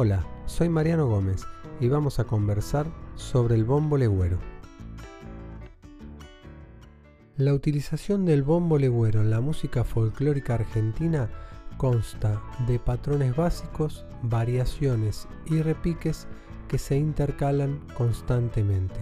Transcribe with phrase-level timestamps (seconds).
[0.00, 1.46] Hola, soy Mariano Gómez
[1.80, 2.86] y vamos a conversar
[3.16, 4.38] sobre el bombo legüero.
[7.36, 11.30] La utilización del bombo legüero en la música folclórica argentina
[11.78, 16.28] consta de patrones básicos, variaciones y repiques
[16.68, 19.00] que se intercalan constantemente.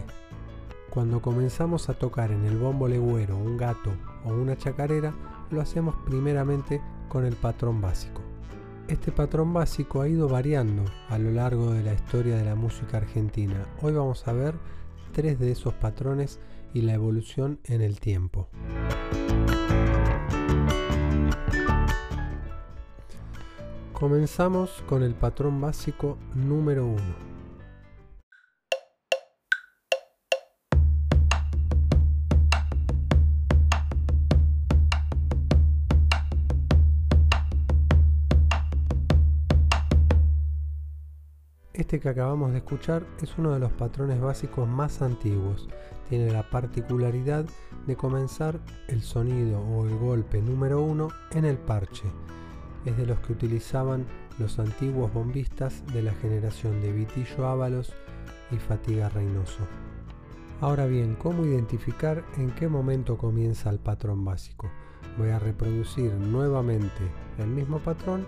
[0.88, 3.90] Cuando comenzamos a tocar en el bombo legüero un gato
[4.24, 5.12] o una chacarera,
[5.50, 8.22] lo hacemos primeramente con el patrón básico.
[8.88, 12.98] Este patrón básico ha ido variando a lo largo de la historia de la música
[12.98, 13.66] argentina.
[13.82, 14.54] Hoy vamos a ver
[15.12, 16.38] tres de esos patrones
[16.72, 18.48] y la evolución en el tiempo.
[23.92, 27.35] Comenzamos con el patrón básico número 1.
[41.76, 45.68] Este que acabamos de escuchar es uno de los patrones básicos más antiguos.
[46.08, 47.44] Tiene la particularidad
[47.86, 52.04] de comenzar el sonido o el golpe número uno en el parche.
[52.86, 54.06] Es de los que utilizaban
[54.38, 57.92] los antiguos bombistas de la generación de Vitillo Ábalos
[58.50, 59.60] y Fatiga Reynoso.
[60.62, 64.70] Ahora bien, ¿cómo identificar en qué momento comienza el patrón básico?
[65.18, 67.02] Voy a reproducir nuevamente
[67.36, 68.26] el mismo patrón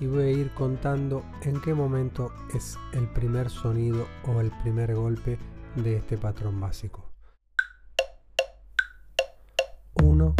[0.00, 4.94] y voy a ir contando en qué momento es el primer sonido o el primer
[4.94, 5.38] golpe
[5.76, 7.04] de este patrón básico.
[10.02, 10.34] 1,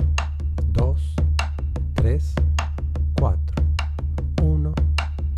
[0.66, 1.14] 2,
[1.94, 2.34] 3,
[3.18, 3.54] 4.
[4.42, 4.74] 1,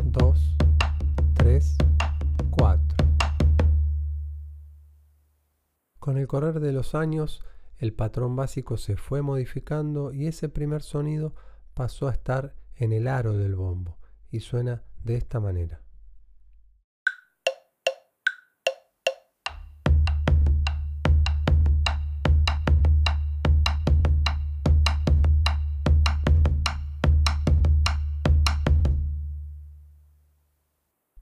[0.04, 0.56] 2,
[1.34, 1.76] 3,
[2.50, 2.96] 4.
[5.98, 7.42] Con el correr de los años,
[7.78, 11.34] el patrón básico se fue modificando y ese primer sonido
[11.74, 13.98] pasó a estar en el aro del bombo
[14.32, 15.82] y suena de esta manera.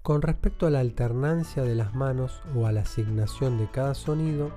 [0.02, 4.50] Con respecto a la alternancia de las manos o a la asignación de cada sonido,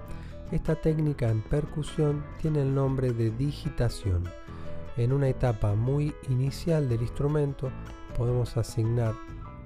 [0.51, 4.23] esta técnica en percusión tiene el nombre de digitación.
[4.97, 7.71] En una etapa muy inicial del instrumento
[8.13, 9.15] podemos asignar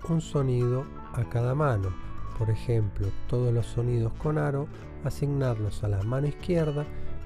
[0.09, 1.93] un sonido a cada mano.
[2.37, 4.67] Por ejemplo, todos los sonidos con aro,
[5.03, 6.85] asignarlos a la mano izquierda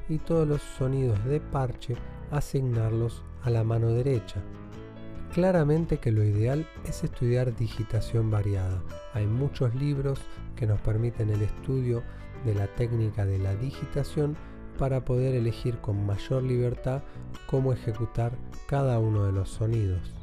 [0.09, 1.95] y todos los sonidos de parche,
[2.31, 4.41] asignarlos a la mano derecha.
[5.33, 8.81] Claramente que lo ideal es estudiar digitación variada.
[9.13, 10.19] Hay muchos libros
[10.55, 12.03] que nos permiten el estudio
[12.45, 14.35] de la técnica de la digitación
[14.77, 17.03] para poder elegir con mayor libertad
[17.47, 18.33] cómo ejecutar
[18.67, 20.20] cada uno de los sonidos.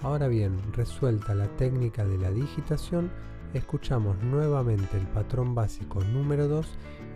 [0.00, 3.10] Ahora bien, resuelta la técnica de la digitación,
[3.52, 6.68] escuchamos nuevamente el patrón básico número 2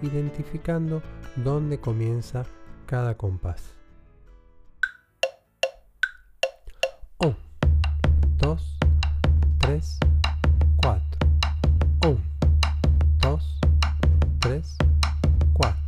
[0.02, 1.00] identificando
[1.36, 2.44] dónde comienza
[2.86, 3.76] cada compás.
[7.18, 7.36] 1,
[8.38, 8.78] 2,
[9.58, 9.98] 3,
[10.82, 11.02] 4.
[12.04, 12.18] 1,
[13.20, 13.60] 2,
[14.40, 14.76] 3,
[15.52, 15.78] 4.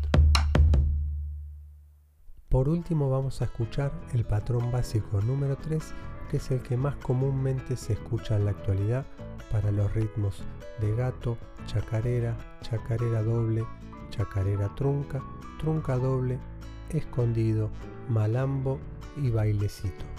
[2.48, 5.92] Por último vamos a escuchar el patrón básico número 3
[6.30, 9.04] que es el que más comúnmente se escucha en la actualidad
[9.50, 10.42] para los ritmos
[10.80, 11.36] de gato,
[11.66, 13.64] chacarera, chacarera doble,
[14.10, 15.22] chacarera trunca,
[15.58, 16.38] trunca doble,
[16.90, 17.70] escondido,
[18.08, 18.78] malambo
[19.16, 20.13] y bailecito.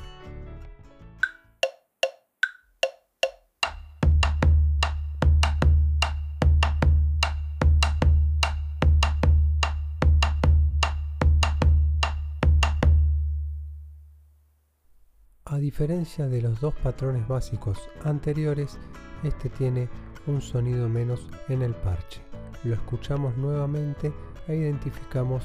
[15.66, 18.78] Diferencia de los dos patrones básicos anteriores,
[19.24, 19.90] este tiene
[20.28, 22.22] un sonido menos en el parche.
[22.64, 24.14] Lo escuchamos nuevamente
[24.48, 25.44] e identificamos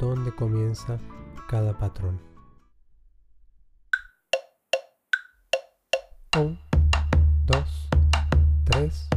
[0.00, 0.98] dónde comienza
[1.50, 2.18] cada patrón.
[6.34, 6.58] 1,
[7.44, 7.88] 2,
[8.64, 9.08] 3,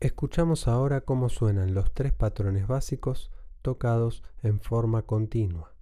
[0.00, 5.72] Escuchamos ahora cómo suenan los tres patrones básicos tocados en forma continua.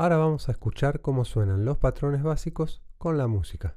[0.00, 3.76] Ahora vamos a escuchar cómo suenan los patrones básicos con la música.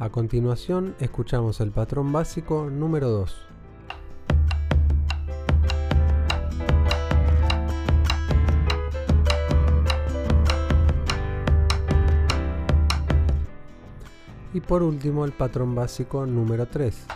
[0.00, 3.51] A continuación escuchamos el patrón básico número 2.
[14.54, 17.06] Y por último el patrón básico número 3.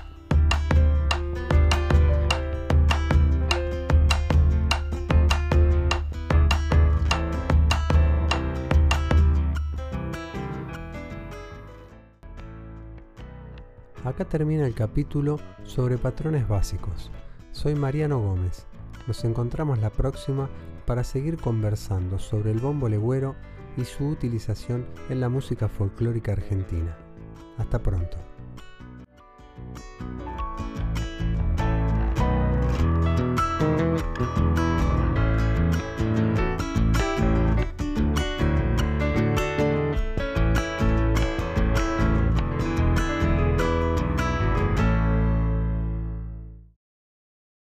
[14.06, 17.10] Acá termina el capítulo sobre patrones básicos.
[17.50, 18.66] Soy Mariano Gómez.
[19.08, 20.48] Nos encontramos la próxima
[20.86, 23.34] para seguir conversando sobre el bombo legüero
[23.76, 26.96] y su utilización en la música folclórica argentina.
[27.58, 28.16] Hasta pronto.